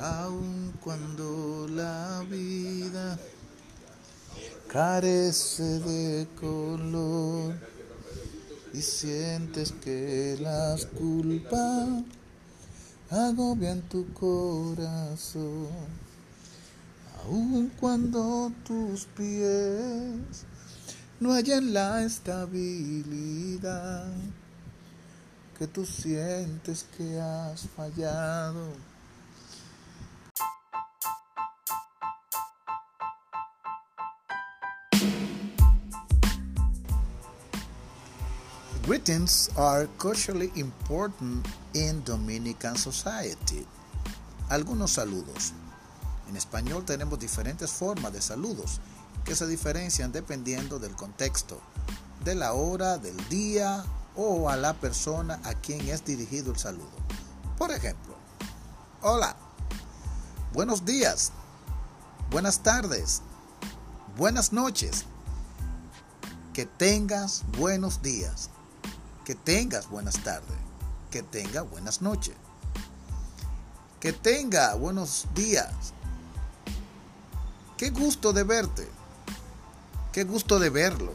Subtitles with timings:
[0.00, 3.18] aun cuando la vida
[4.68, 7.54] carece de color
[8.72, 12.04] y sientes que las culpas
[13.10, 15.66] agobian tu corazón,
[17.24, 20.44] aun cuando tus pies
[21.18, 24.06] no hallan la estabilidad
[25.58, 28.97] que tú sientes que has fallado.
[38.88, 43.66] Greetings are culturally important in Dominican society.
[44.48, 45.52] Algunos saludos.
[46.26, 48.80] En español tenemos diferentes formas de saludos
[49.26, 51.60] que se diferencian dependiendo del contexto,
[52.24, 53.84] de la hora, del día
[54.16, 56.96] o a la persona a quien es dirigido el saludo.
[57.58, 58.14] Por ejemplo,
[59.02, 59.36] hola,
[60.54, 61.30] buenos días,
[62.30, 63.20] buenas tardes,
[64.16, 65.04] buenas noches,
[66.54, 68.48] que tengas buenos días
[69.28, 70.56] que tengas buenas tardes,
[71.10, 72.34] que tenga buenas noches,
[74.00, 75.92] que tenga buenos días.
[77.76, 78.88] Qué gusto de verte,
[80.12, 81.12] qué gusto de verlo.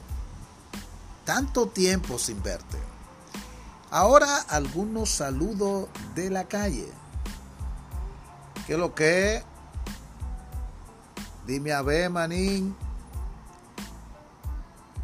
[1.25, 2.77] Tanto tiempo sin verte.
[3.89, 6.87] Ahora algunos saludos de la calle.
[8.67, 9.41] ¿Qué lo que?
[11.47, 12.75] Dime a ver, manín.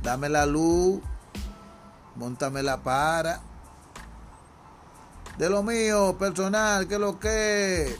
[0.03, 1.01] Dame la luz
[2.19, 3.39] montame la para.
[5.37, 7.97] De lo mío, personal, que lo que